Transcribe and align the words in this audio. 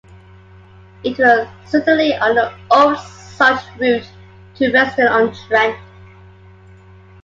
It 1.03 1.19
was 1.19 1.47
certainly 1.67 2.15
on 2.15 2.33
the 2.33 2.51
old 2.71 2.97
salt 2.97 3.61
route 3.79 4.09
to 4.55 4.71
Weston-on-Trent. 4.73 5.77